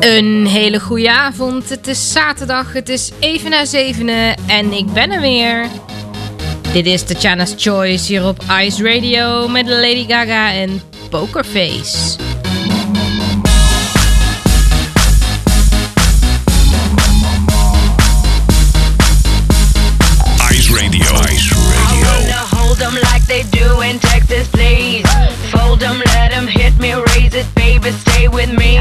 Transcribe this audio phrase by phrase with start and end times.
[0.00, 1.68] Een hele goede avond.
[1.68, 5.68] Het is zaterdag, het is even na zevenen en ik ben er weer.
[6.72, 12.16] Dit is Tatjana's Choice hier op Ice Radio met Lady Gaga en Pokerface.
[20.50, 21.04] Ice Radio.
[21.32, 22.06] Ice Radio.
[22.06, 25.08] I wanna hold them like they do in Texas, please.
[25.50, 28.76] Fold them, let them hit me, raise it, baby, stay with me.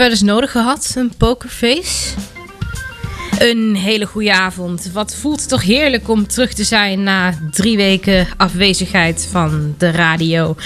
[0.00, 2.14] wel eens nodig gehad, een pokerface?
[3.38, 4.90] Een hele goede avond.
[4.92, 9.90] Wat voelt het toch heerlijk om terug te zijn na drie weken afwezigheid van de
[9.90, 10.56] radio.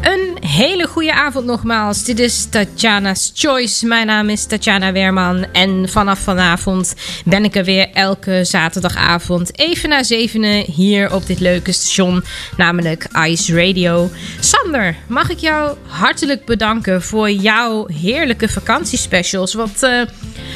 [0.00, 2.04] Een hele goede avond nogmaals.
[2.04, 3.86] Dit is Tatjana's Choice.
[3.86, 5.46] Mijn naam is Tatjana Weerman.
[5.52, 6.94] En vanaf vanavond
[7.24, 12.24] ben ik er weer elke zaterdagavond even na zevenen hier op dit leuke station,
[12.56, 14.10] namelijk Ice Radio.
[14.40, 19.54] Sander, mag ik jou hartelijk bedanken voor jouw heerlijke vakantiespecials.
[19.54, 20.02] Wat, uh,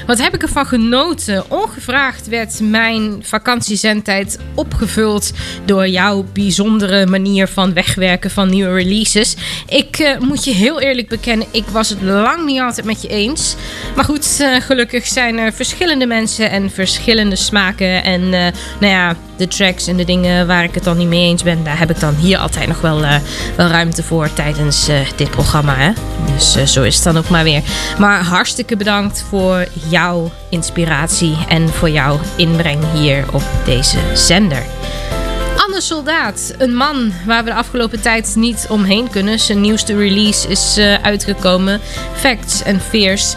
[0.06, 1.50] wat heb ik ervan genoten?
[1.50, 5.32] Ongevraagd werd mijn vakantiezendtijd opgevuld
[5.64, 9.36] door jouw bijzondere manier van wegwerken van nieuwe releases.
[9.76, 13.08] Ik uh, moet je heel eerlijk bekennen, ik was het lang niet altijd met je
[13.08, 13.56] eens.
[13.94, 18.04] Maar goed, uh, gelukkig zijn er verschillende mensen en verschillende smaken.
[18.04, 18.30] En uh,
[18.80, 21.64] nou ja, de tracks en de dingen waar ik het dan niet mee eens ben,
[21.64, 23.00] daar heb ik dan hier altijd nog wel,
[23.56, 25.74] wel ruimte voor tijdens dit programma.
[25.76, 25.92] Hè?
[26.32, 27.62] Dus zo is het dan ook maar weer.
[27.98, 34.62] Maar hartstikke bedankt voor jouw inspiratie en voor jouw inbreng hier op deze zender.
[35.56, 39.38] Anne Soldaat, een man waar we de afgelopen tijd niet omheen kunnen.
[39.38, 41.80] Zijn nieuwste release is uh, uitgekomen,
[42.14, 43.34] Facts and Fears.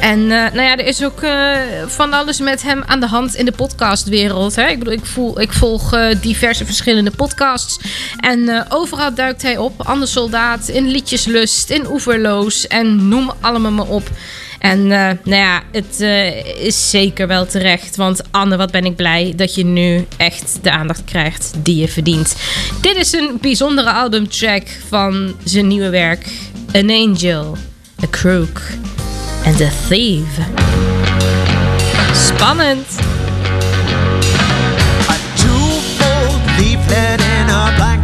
[0.00, 3.34] En uh, nou ja, er is ook uh, van alles met hem aan de hand
[3.34, 4.56] in de podcastwereld.
[4.56, 4.68] Hè?
[4.68, 7.78] Ik bedoel, ik, voel, ik volg diverse verschillende podcasts.
[8.20, 9.82] En overal duikt hij op.
[9.82, 14.10] Anne Soldaat, in Liedjeslust, in Oeverloos en noem allemaal maar op.
[14.62, 14.90] En uh,
[15.24, 17.96] nou ja, het uh, is zeker wel terecht.
[17.96, 21.88] Want Anne, wat ben ik blij dat je nu echt de aandacht krijgt die je
[21.88, 22.36] verdient.
[22.80, 26.26] Dit is een bijzondere albumtrack van zijn nieuwe werk.
[26.72, 27.56] An Angel,
[28.02, 28.60] A Crook
[29.44, 30.38] and A Thief.
[32.14, 32.86] Spannend!
[35.08, 38.01] A two-fold leaflet in a blanket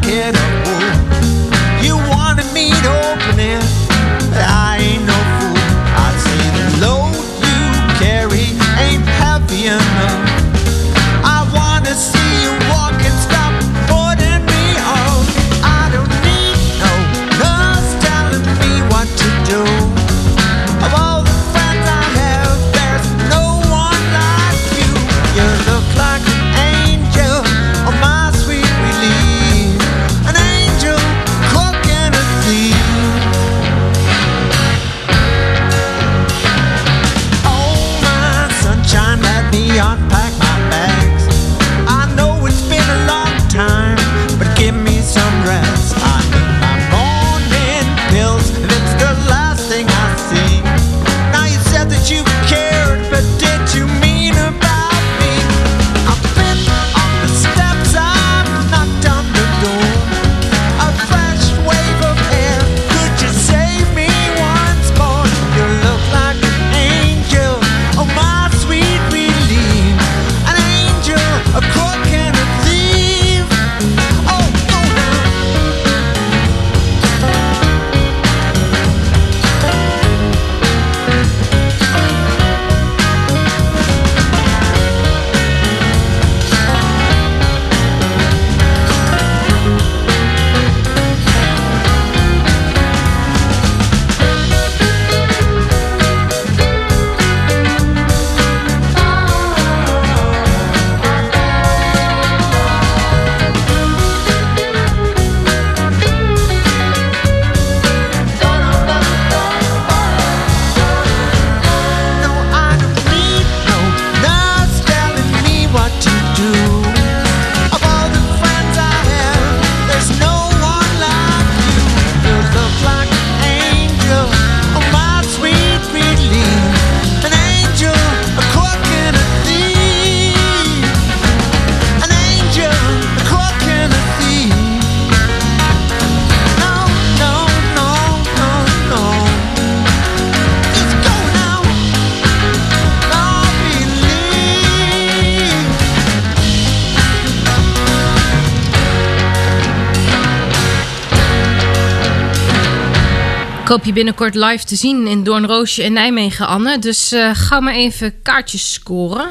[153.69, 156.79] Ik hoop je binnenkort live te zien in Doornroosje in Nijmegen, Anne.
[156.79, 159.31] Dus eh, ga maar even kaartjes scoren.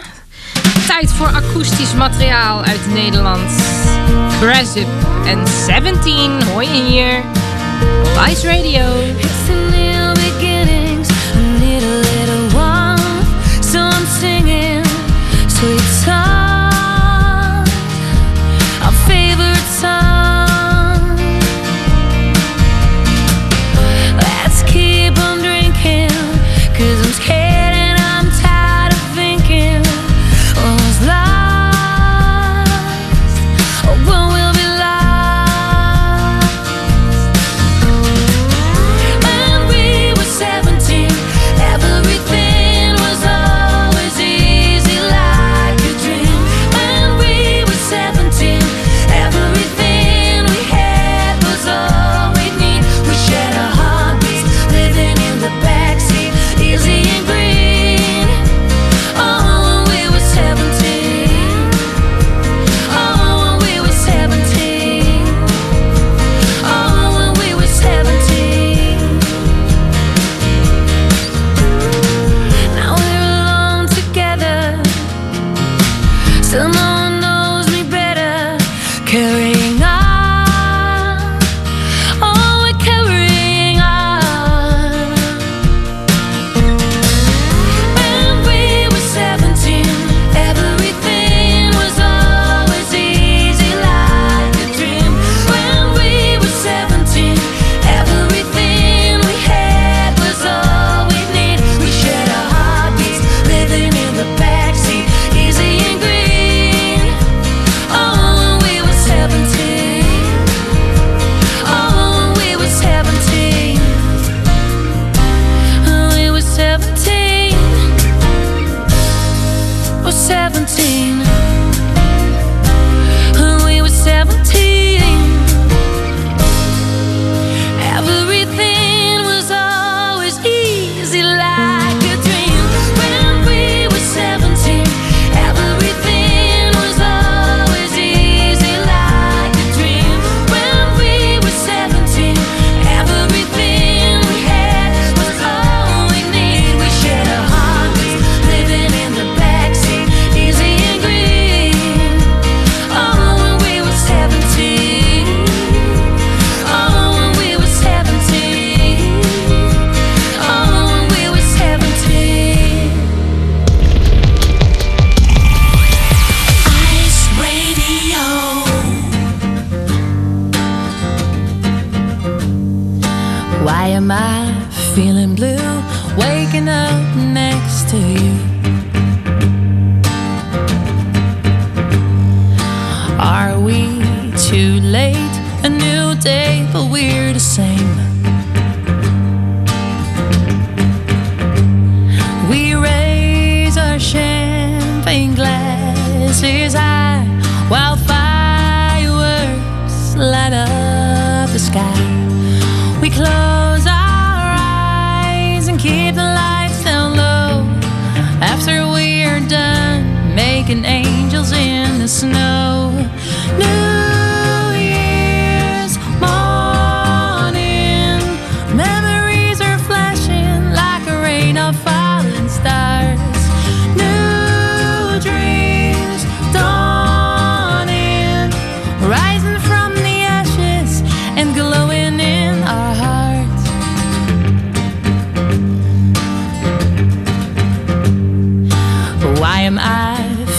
[0.87, 3.51] Tijd voor akoestisch materiaal uit Nederland.
[4.39, 4.87] Brezip
[5.25, 7.23] en 17 hoor je hier.
[8.03, 9.15] op Ice Radio.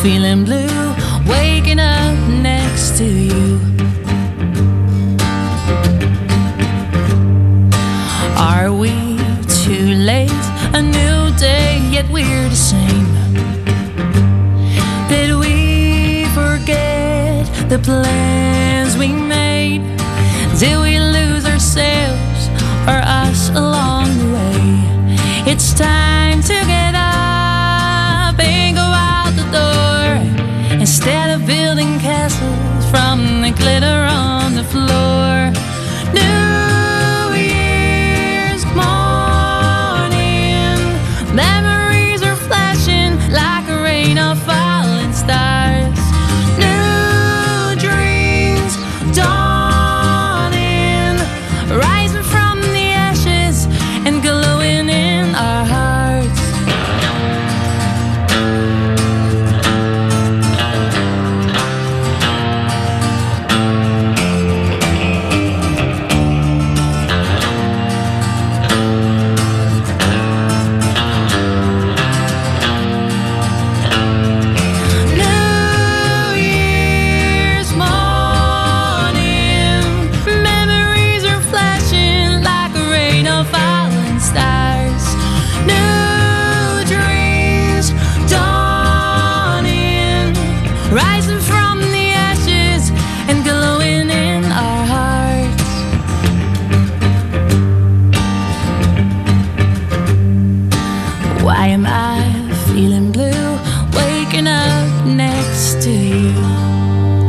[0.02, 0.94] Feeling blue?
[1.26, 3.60] Waking up next to you.
[8.36, 9.18] Are we
[9.62, 10.44] too late?
[10.74, 13.08] A new day, yet we're the same.
[15.08, 19.82] Did we forget the plans we made?
[20.60, 20.97] Did we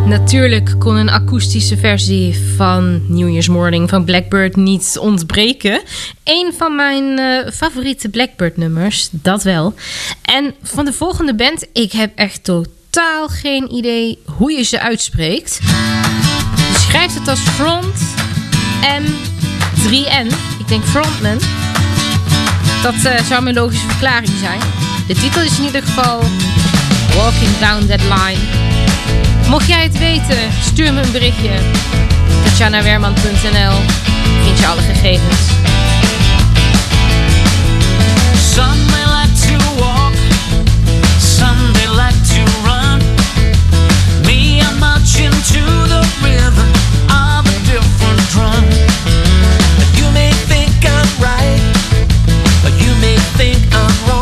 [0.10, 5.82] Natuurlijk kon een akoestische versie van New Year's Morning van Blackbird niet ontbreken.
[6.24, 9.74] Een van mijn eh, favoriete Blackbird-nummers, dat wel.
[10.22, 15.60] En van de volgende band, ik heb echt totaal geen idee hoe je ze uitspreekt.
[16.56, 18.00] Je schrijft het als front
[18.82, 20.34] M3N.
[20.60, 21.40] Ik denk frontman.
[22.84, 24.60] Dat eh, zou mijn logische verklaring zijn.
[25.08, 26.20] De titel is in ieder geval
[27.16, 28.79] Walking Down That Line.
[29.50, 31.50] Mocht jij het weten, stuur me een berichtje.
[32.44, 33.74] Tatjanawerman.nl
[34.44, 35.48] Vind je alle gegevens.
[49.96, 51.62] You may think I'm right,
[52.64, 54.19] but you may think I'm wrong.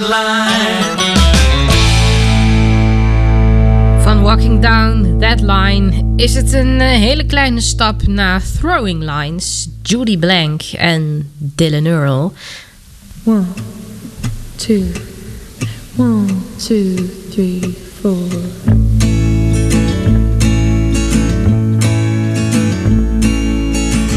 [0.00, 1.22] Line.
[4.02, 9.68] Van Walking Down That Line is het een eh, hele kleine stap naar Throwing Lines.
[9.82, 12.32] Judy Blank en Dylan Earl.
[13.24, 13.44] One,
[14.56, 14.84] two,
[15.96, 16.26] one,
[16.66, 16.94] two,
[17.30, 18.28] three, four.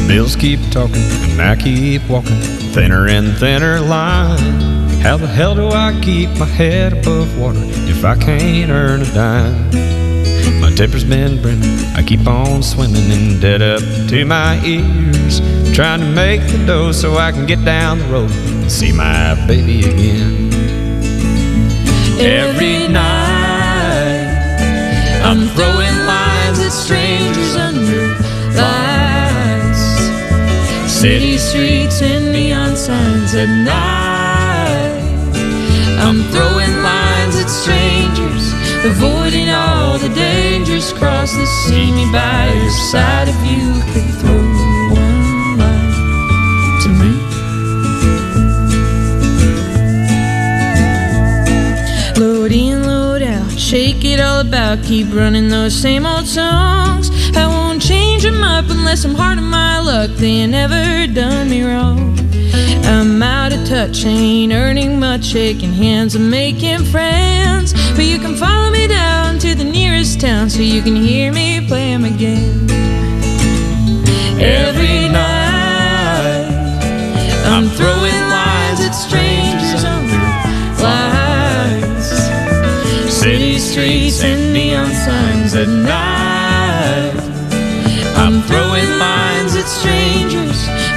[0.08, 2.40] Bills keep talking and I keep walking
[2.74, 4.77] thinner and thinner line.
[5.02, 9.14] How the hell do I keep my head above water if I can't earn a
[9.14, 9.70] dime?
[10.60, 15.40] My temper's been brimming, I keep on swimming in debt up to my ears,
[15.74, 19.36] trying to make the dough so I can get down the road and see my
[19.48, 20.52] baby again.
[22.20, 24.28] Every night
[25.24, 28.16] I'm throwing lines at strangers under
[28.58, 29.84] lights.
[30.92, 34.17] City streets and neon signs at night.
[36.00, 38.54] I'm throwing lines at strangers,
[38.86, 40.94] avoiding all the dangers.
[40.94, 44.44] Cross the sea, me by your side if you could throw
[44.94, 47.12] one line to me.
[52.18, 57.10] Load in, load out, shake it all about, keep running those same old songs.
[57.36, 57.67] I won't
[58.18, 60.10] change them up unless I'm hard on my luck.
[60.12, 62.18] They ain't never done me wrong.
[62.84, 67.74] I'm out of touch, ain't earning much, shaking hands and making friends.
[67.96, 71.68] But you can follow me down to the nearest town so you can hear me
[71.68, 72.68] play 'em again.
[74.40, 76.48] Every night
[77.46, 77.97] I'm throwing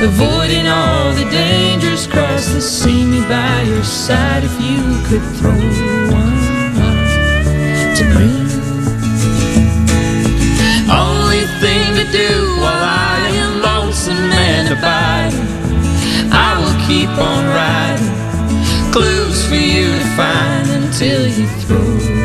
[0.03, 2.07] avoiding all the dangers.
[2.07, 5.53] Cross the sea, me by your side if you could throw
[6.21, 6.41] one
[6.79, 8.31] line to me.
[10.91, 12.31] Only thing to do
[12.63, 15.49] while I am lonesome and abiding.
[16.33, 18.93] I will keep on riding.
[18.93, 22.20] Clues for you to find until you throw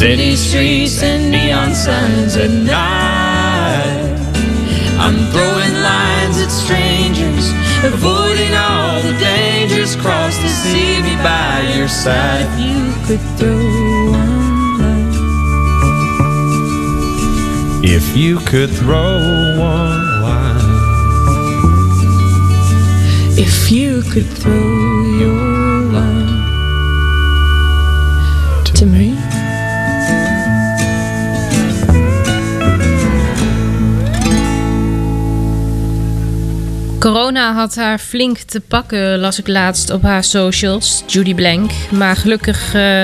[0.00, 4.16] City streets and neon signs at night.
[4.98, 7.52] I'm throwing lines at strangers,
[7.84, 9.96] avoiding all the dangers.
[9.96, 13.60] Cross the sea, be by your side if you could throw
[14.10, 15.12] one line.
[17.84, 19.18] If you could throw
[19.58, 20.64] one line,
[23.36, 24.89] If you could throw
[37.10, 41.70] Corona had haar flink te pakken, las ik laatst op haar socials, Judy Blank.
[41.90, 43.02] Maar gelukkig eh,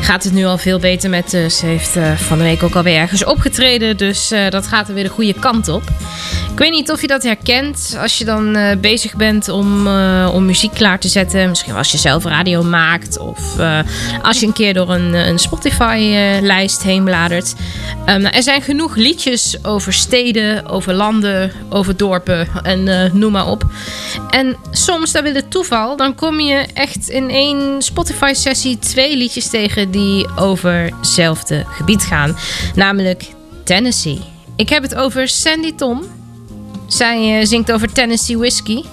[0.00, 1.30] gaat het nu al veel beter met.
[1.30, 4.94] Ze heeft eh, van de week ook alweer ergens opgetreden, dus eh, dat gaat er
[4.94, 5.82] weer de goede kant op.
[6.54, 10.30] Ik weet niet of je dat herkent als je dan eh, bezig bent om, eh,
[10.34, 11.48] om muziek klaar te zetten.
[11.48, 13.78] Misschien als je zelf radio maakt of eh,
[14.22, 17.54] als je een keer door een, een Spotify-lijst heen bladert.
[18.04, 23.46] Ehm, nou, er zijn genoeg liedjes over steden, over landen, over dorpen en noem maar
[23.46, 23.64] op.
[24.30, 29.48] En soms, daar wil het toeval, dan kom je echt in één Spotify-sessie twee liedjes
[29.48, 32.36] tegen die over hetzelfde gebied gaan.
[32.74, 33.24] Namelijk
[33.64, 34.33] Tennessee.
[34.56, 36.02] Ik heb het over Sandy Tom.
[36.86, 38.84] Zij eh, zingt over Tennessee whiskey.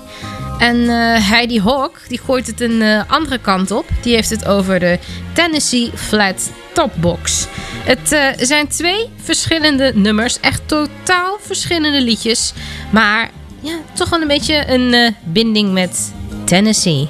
[0.58, 3.86] En eh, Heidi Hawk, die gooit het een eh, andere kant op.
[4.02, 5.00] Die heeft het over de
[5.34, 7.48] Tennessee Flat Top Box.
[7.84, 8.08] Het
[8.48, 10.40] zijn twee verschillende nummers.
[10.40, 12.54] Echt totaal verschillende liedjes.
[12.90, 16.14] Maar ja, toch wel een beetje een binding met
[16.46, 17.08] Tennessee.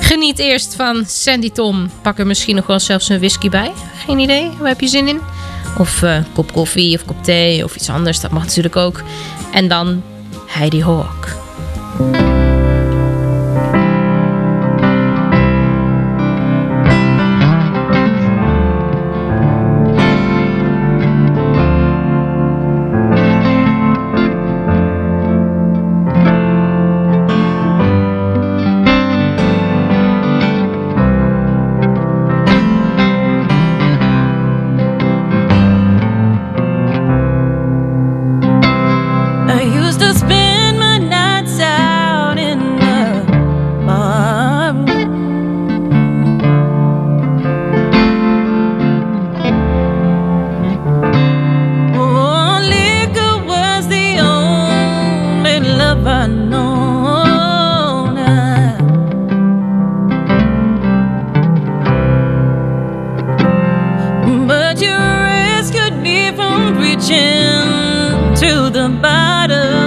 [0.00, 1.90] Geniet eerst van Sandy Tom.
[2.02, 3.72] Pak er misschien nog wel zelfs een whisky bij.
[4.06, 5.20] Geen idee, waar heb je zin in?
[5.78, 8.20] Of een kop koffie of kop thee of iets anders.
[8.20, 9.02] Dat mag natuurlijk ook.
[9.52, 10.02] En dan
[10.46, 11.28] Heidi Hawk.
[69.10, 69.79] provider.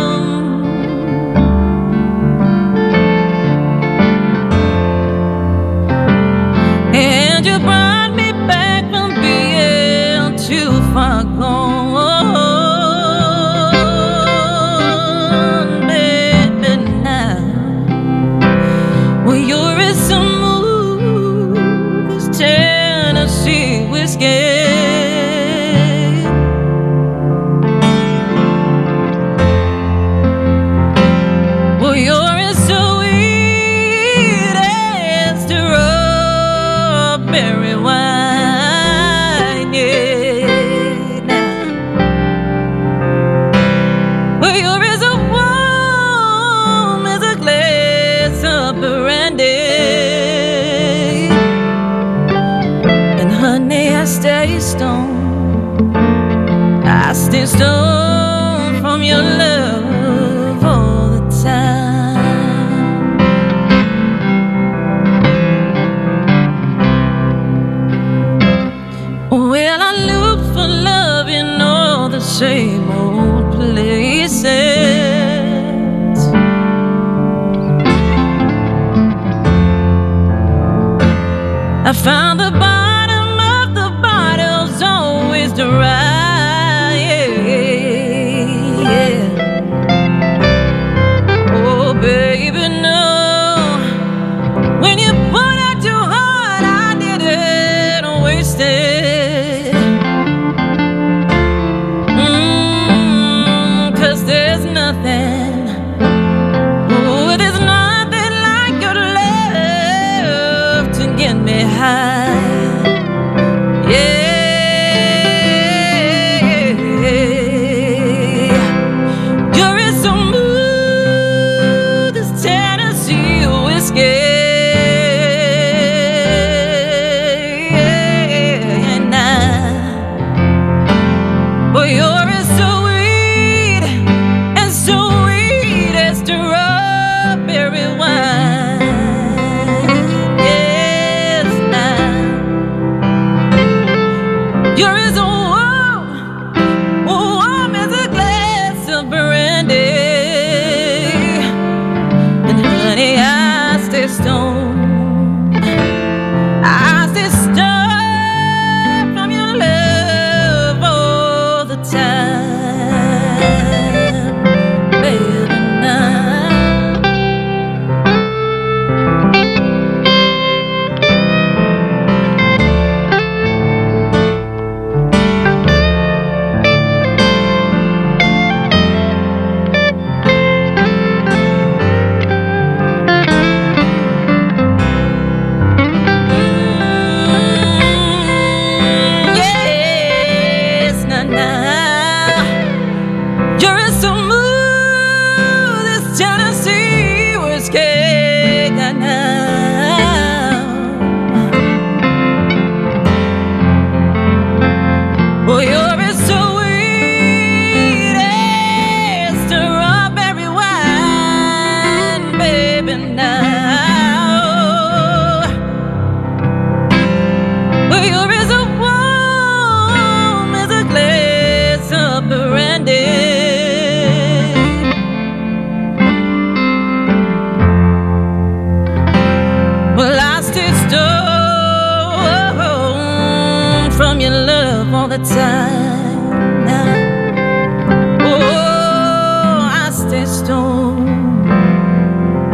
[238.22, 241.48] Oh, I stay stone,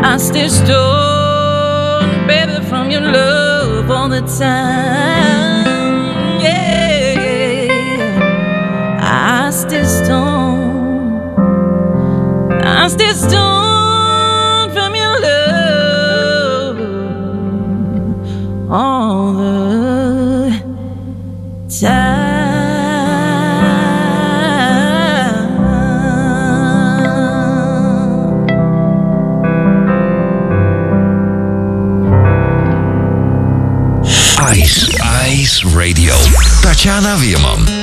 [0.03, 5.28] I stay stone, baby, from your love all the time.
[36.79, 37.78] Tatjana Wiermann.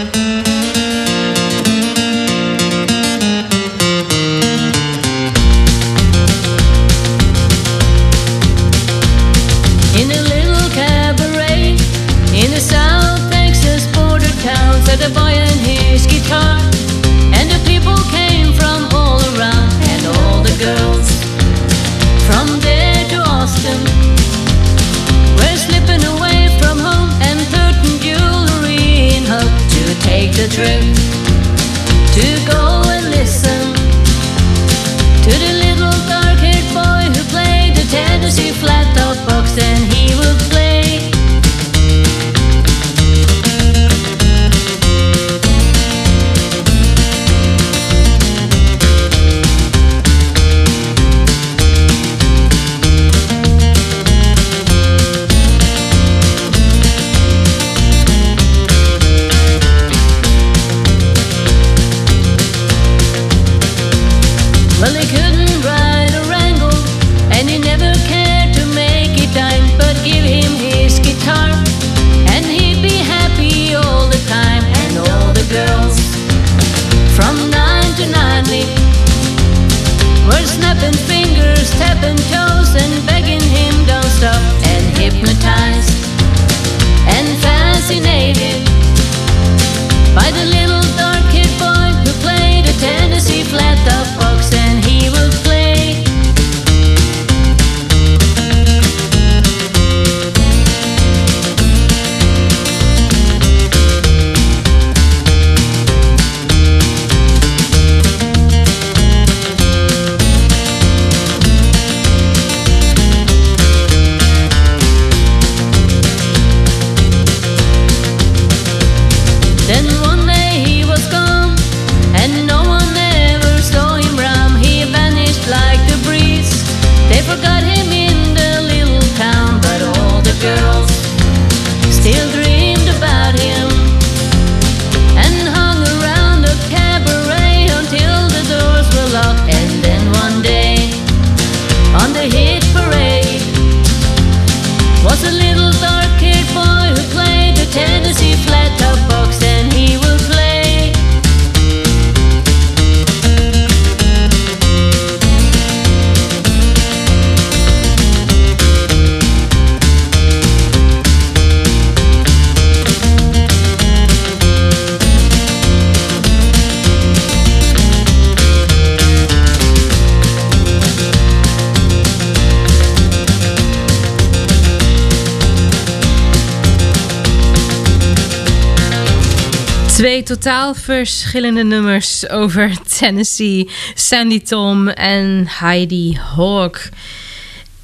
[179.96, 186.88] Twee totaal verschillende nummers over Tennessee, Sandy Tom en Heidi Hawk.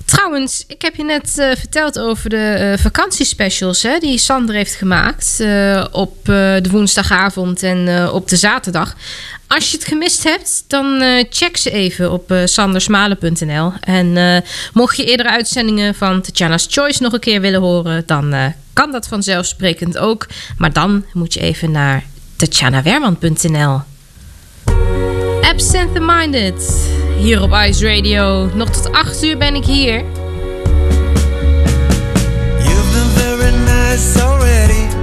[0.05, 4.75] Trouwens, ik heb je net eh, verteld over de eh, vakantiespecials hè, die Sander heeft
[4.75, 8.97] gemaakt eh, op de woensdagavond en op de zaterdag
[9.55, 13.73] als je het gemist hebt, dan eh, check ze even op eh, uh, sandersmalen.nl.
[13.81, 14.37] En eh,
[14.73, 19.09] mocht je eerdere uitzendingen van Tatjana's Choice nog een keer willen horen, dan kan dat
[19.09, 20.27] vanzelfsprekend ook.
[20.57, 22.05] Maar dan moet je even naar
[22.37, 23.81] tatjanawerman.nl.
[25.43, 26.89] Absent Minded,
[27.19, 28.51] hier op Ice Radio.
[28.55, 30.05] Nog tot 8 uur ben ik hier.
[32.59, 35.02] You've been very nice already.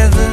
[0.00, 0.29] together.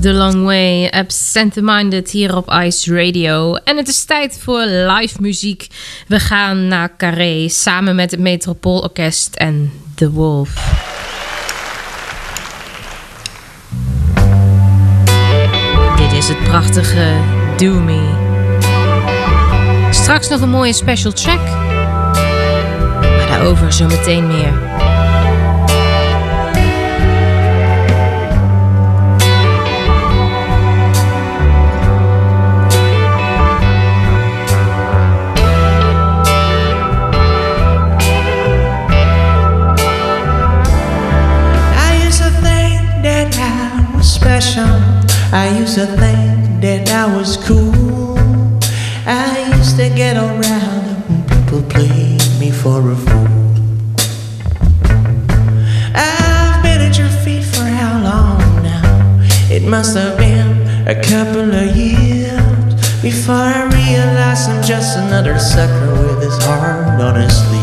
[0.00, 3.54] The Long Way, Absent-Minded hier op Ice Radio.
[3.54, 5.66] En het is tijd voor live muziek.
[6.06, 10.54] We gaan naar Carré samen met het Metropoolorkest en The Wolf.
[15.96, 17.12] Dit is het prachtige
[17.56, 18.26] Do Me.
[19.90, 21.44] Straks nog een mooie special track.
[23.02, 24.87] Maar daarover zometeen meer.
[45.30, 48.16] I used to think that I was cool.
[49.06, 53.28] I used to get around when people played me for a fool.
[55.94, 59.20] I've been at your feet for how long now?
[59.50, 65.92] It must have been a couple of years before I realized I'm just another sucker
[66.08, 67.57] with his heart on his sleeve.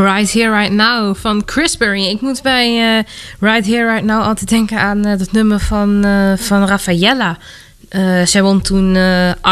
[0.00, 2.06] Right Here, Right Now van Chris Berry.
[2.06, 3.04] Ik moet bij eh,
[3.40, 7.38] Right Here, Right Now altijd denken aan eh, dat nummer van, eh van Raffaella.
[8.24, 8.96] Zij won toen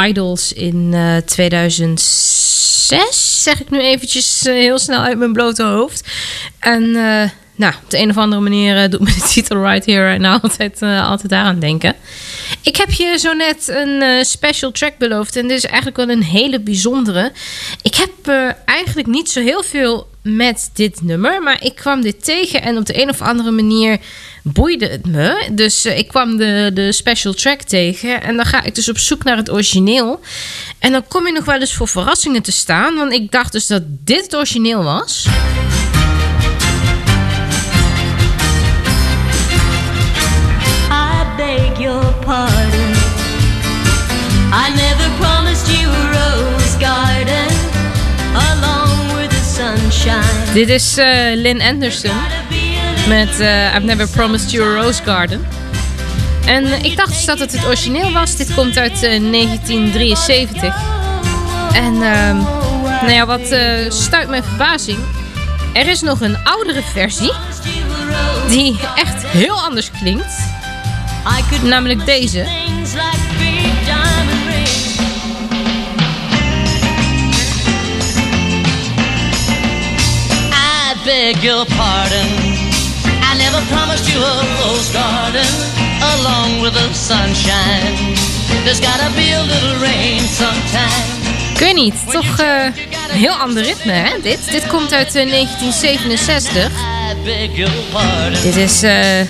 [0.06, 6.08] Idols in eh 2006, zeg ik nu eventjes heel snel uit mijn blote hoofd.
[6.58, 6.90] En
[7.54, 10.42] nou, op de een of andere manier doet me de titel Right Here, Right Now
[10.42, 11.94] altijd, altijd daaraan denken.
[12.62, 15.36] Ik heb je zo net een special track beloofd.
[15.36, 17.32] En dit is eigenlijk wel een hele bijzondere.
[17.82, 18.10] Ik heb
[18.64, 20.06] eigenlijk niet zo heel veel
[20.36, 21.42] met dit nummer.
[21.42, 23.98] Maar ik kwam dit tegen en op de een of andere manier
[24.42, 25.48] boeide het me.
[25.52, 28.22] Dus eh, ik kwam de, de special track tegen.
[28.22, 30.20] En dan ga ik dus op zoek naar het origineel.
[30.78, 32.94] En dan kom je nog wel eens voor verrassingen te staan.
[32.94, 35.26] Want ik dacht dus dat dit het origineel was.
[50.52, 52.16] Dit is eh, Lynn Anderson
[53.08, 55.46] met eh, I've Never Promised You a Rose Garden.
[56.48, 58.36] En eh, ik dacht dus dat het het origineel was.
[58.36, 60.76] Dit komt uit eh, 1973.
[61.72, 62.36] En ehm,
[62.82, 64.98] nou ja, wat eh, stuit mijn verbazing.
[65.72, 67.32] Er is nog een oudere versie
[68.48, 70.34] die echt heel anders klinkt.
[71.62, 72.46] Namelijk deze.
[81.08, 82.28] Beg your pardon.
[83.30, 85.52] I never promised you a rose garden
[86.12, 87.94] along with the sunshine.
[88.64, 91.08] There's gotta be a little rain sometime.
[91.54, 92.64] Kun je niet, toch eh,
[93.10, 94.20] een heel ander ritme, hè?
[94.22, 96.70] Dit, dit komt uit eh, 1967.
[98.42, 99.20] Dit is eh,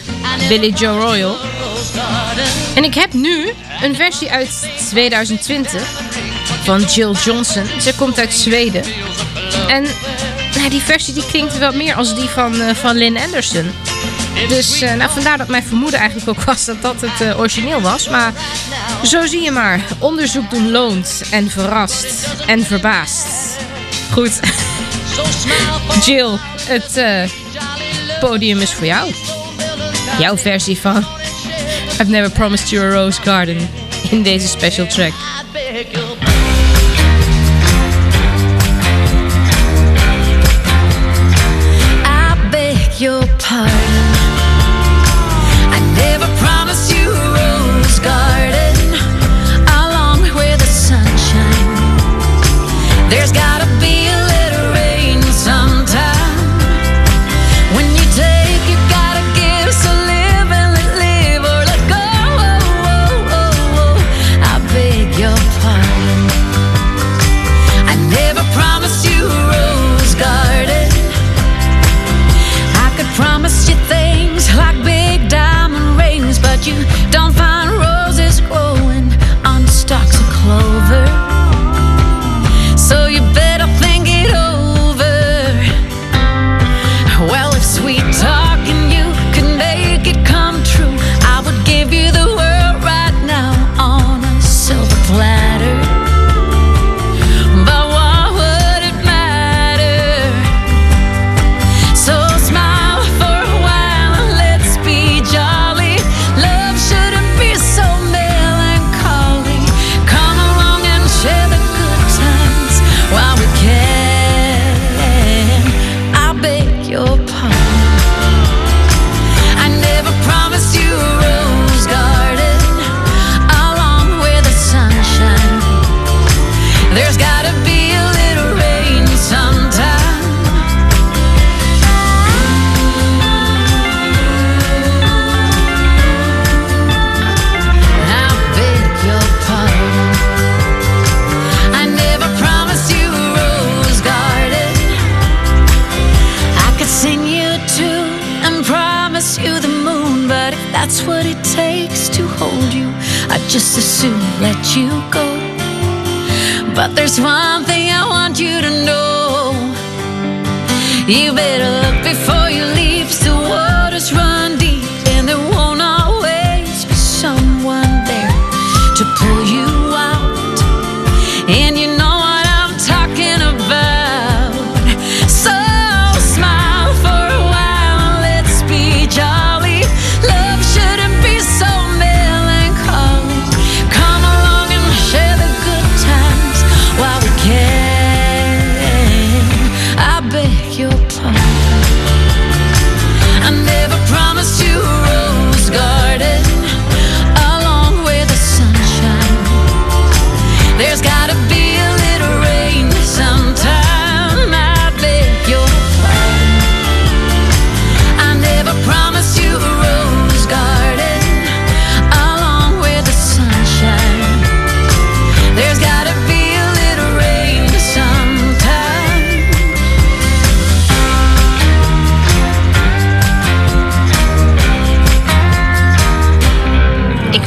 [0.49, 1.37] Billy Joe Royal.
[2.75, 3.53] En ik heb nu
[3.83, 5.83] een versie uit 2020
[6.63, 7.65] van Jill Johnson.
[7.81, 8.83] Ze komt uit Zweden.
[9.69, 9.87] En
[10.59, 13.71] nou, die versie die klinkt wel meer als die van, eh, van Lynn Anderson.
[14.49, 17.81] Dus eh, nou, vandaar dat mijn vermoeden eigenlijk ook was dat dat het eh, origineel
[17.81, 18.09] was.
[18.09, 18.33] Maar
[19.03, 19.81] zo zie je maar.
[19.99, 23.27] Onderzoek doen loont en verrast en verbaast.
[24.13, 24.41] Goed.
[26.07, 27.01] Jill, het
[28.21, 29.15] podium is voor jou.
[30.19, 31.07] Jouw versie van
[31.93, 33.71] I've Never Promised You a Rose Garden
[34.11, 35.38] in deze special track.
[43.67, 43.88] Your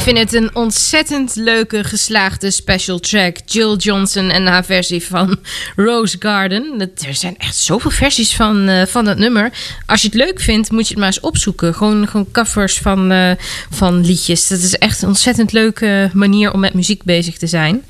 [0.02, 3.36] vind het een ontzettend leuke geslaagde special track.
[3.46, 5.38] Jill Johnson en haar versie van
[5.76, 6.90] Rose Garden.
[7.06, 9.52] Er zijn echt zoveel versies van, eh, van dat nummer.
[9.86, 11.74] Als je het leuk vindt, moet je het maar eens opzoeken.
[11.74, 13.30] Gewoon, gewoon covers van, eh,
[13.70, 14.48] van liedjes.
[14.48, 17.84] Dat is echt een ontzettend leuke manier om met muziek bezig te zijn.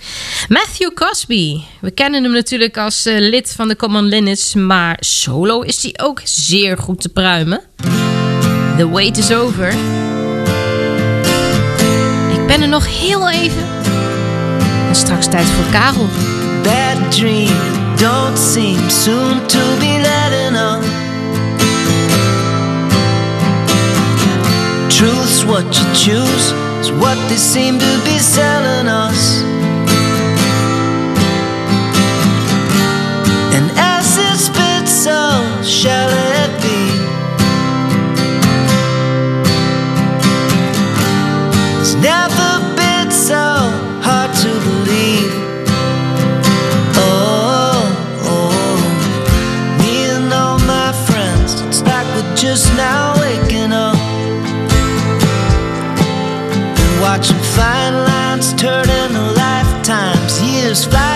[0.49, 1.61] Matthew Cosby.
[1.81, 4.55] We kennen hem natuurlijk als eh, lid van de Common Linnets.
[4.55, 7.61] Maar solo is hij ook zeer goed te pruimen.
[8.77, 9.75] The wait is over.
[12.53, 13.63] Ben er nog heel even.
[14.89, 16.09] En straks tijd voor Karel.
[16.63, 17.51] Bad dream
[17.97, 20.85] don't seem soon to be letting up.
[24.89, 29.52] Truth's what you choose, is what they seem to be selling us.
[58.63, 61.12] turn in a lifetime's years fly.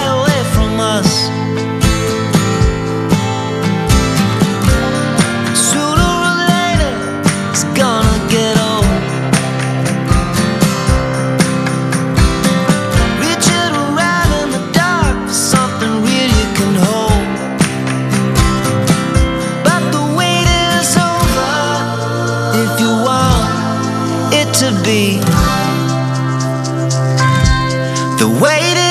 [28.19, 28.86] The wait is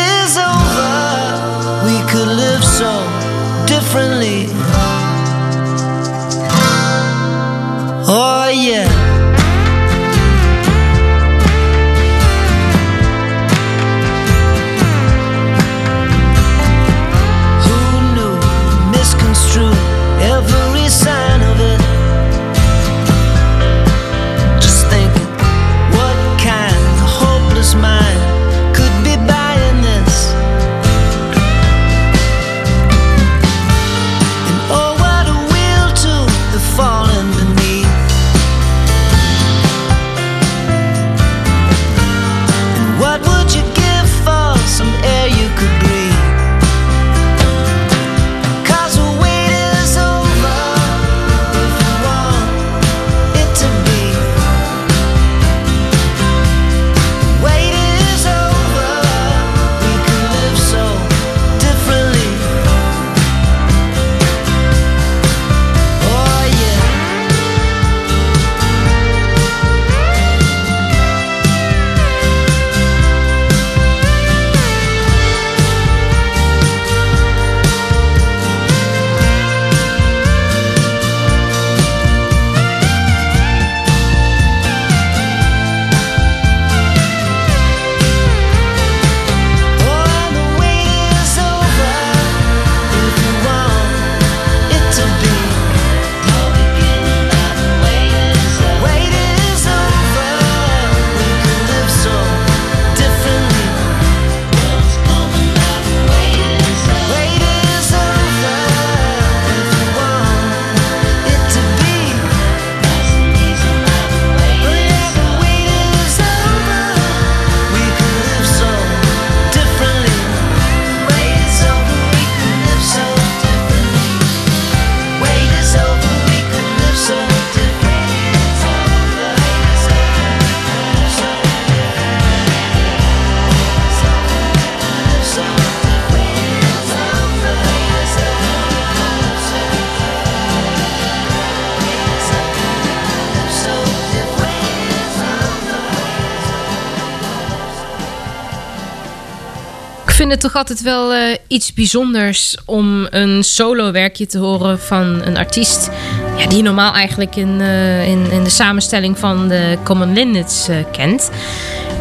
[150.36, 155.90] het toch altijd wel eh, iets bijzonders om een solo-werkje te horen van een artiest.
[156.38, 160.68] Ja, die je normaal eigenlijk in, eh, in, in de samenstelling van de Common Linnets
[160.68, 161.30] eh, kent.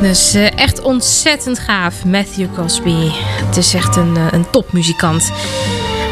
[0.01, 3.11] Dus echt ontzettend gaaf, Matthew Cosby.
[3.47, 5.33] Het is echt een, een topmuzikant.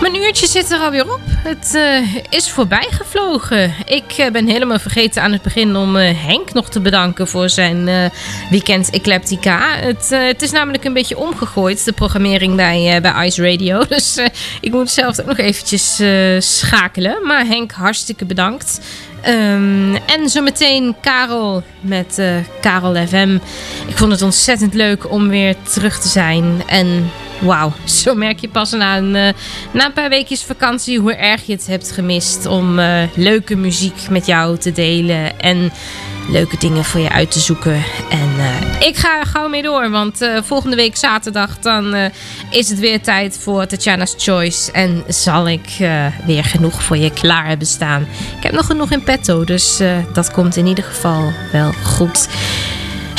[0.03, 1.20] Mijn uurtje zit er alweer op.
[1.26, 3.74] Het eh, is voorbij gevlogen.
[3.84, 7.48] Ik eh, ben helemaal vergeten aan het begin om eh, Henk nog te bedanken voor
[7.48, 8.11] zijn
[8.50, 9.76] weekend Eclectica.
[9.76, 13.84] Het, het is namelijk een beetje omgegooid, de programmering bij, bij Ice Radio.
[13.88, 14.18] Dus
[14.61, 16.03] ik moet zelf ook nog eventjes
[16.38, 17.26] schakelen.
[17.26, 18.80] Maar Henk, hartstikke bedankt.
[19.20, 22.22] Ehm, en zometeen Karel met
[22.61, 23.38] Karel FM.
[23.86, 26.62] Ik vond het ontzettend leuk om weer terug te zijn.
[26.66, 27.11] En
[27.43, 29.32] wauw, zo merk je pas na een, eh,
[29.72, 34.09] na een paar weekjes vakantie hoe erg je het hebt gemist om eh, leuke muziek
[34.11, 35.40] met jou te delen.
[35.40, 35.72] En
[36.28, 37.84] leuke dingen voor je uit te zoeken.
[38.11, 42.11] En eh, ik ga er gauw mee door, want volgende week zaterdag dan
[42.51, 44.72] is het weer tijd voor Tatjana's Choice.
[44.72, 45.68] En zal ik
[46.26, 48.07] weer genoeg voor je klaar hebben staan.
[48.36, 49.80] Ik heb nog genoeg in petto, dus
[50.12, 52.28] dat komt in ieder geval wel goed.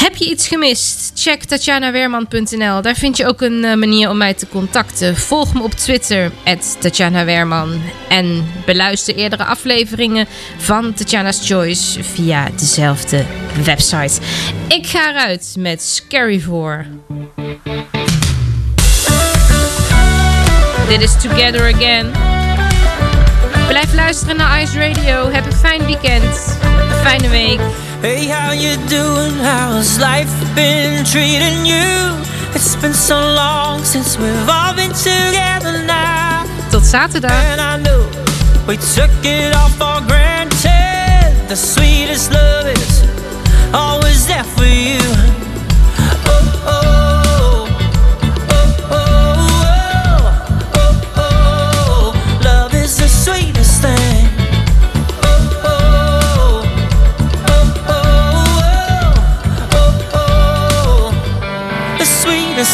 [0.04, 1.12] Heb je iets gemist?
[1.16, 2.82] Check tatjanawerman.nl.
[2.82, 5.18] Daar vind je ook een eh, manier om mij te contacten.
[5.18, 6.32] Volg me op Twitter,
[6.80, 10.28] @tatjanawerman En beluister eerdere afleveringen
[10.58, 13.26] van Tatjana's Choice via dezelfde
[13.64, 14.22] website.
[14.68, 16.88] Ik ga eruit met Scary 4.
[20.88, 22.12] Dit is Together Again.
[23.68, 25.30] Blijf luisteren naar Ice Radio.
[25.30, 26.58] Heb een fijn weekend.
[27.04, 27.60] Fijne week.
[28.04, 29.32] Hey, how you doing?
[29.36, 32.12] How's life been treating you?
[32.54, 36.44] It's been so long since we've all been together now.
[36.70, 37.32] Tot zaterdag.
[37.32, 38.04] And I know
[38.68, 41.32] we took it all for granted.
[41.48, 43.04] The sweetest love is
[43.74, 45.43] always there for you.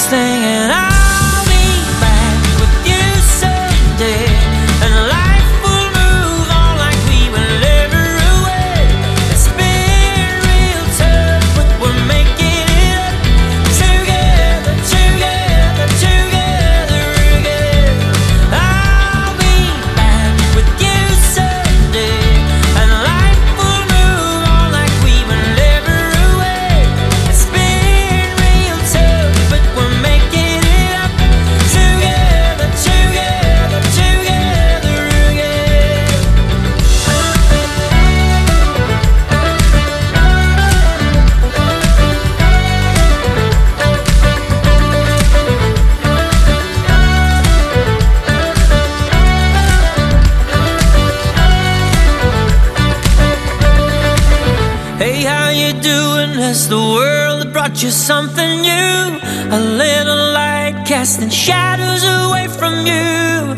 [0.10, 0.72] singing.
[0.72, 0.88] I
[57.70, 59.20] Just you something new,
[59.51, 63.53] a little light casting shadows away from you.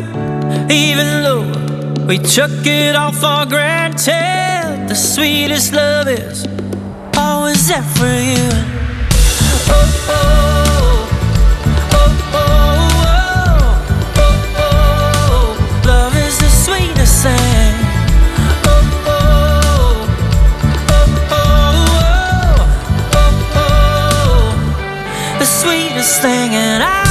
[0.70, 6.46] Even though we took it all for granted, the sweetest love is
[7.16, 8.50] always there for you.
[9.68, 10.42] Oh, oh.
[17.22, 17.61] sand
[26.02, 27.01] this thing and I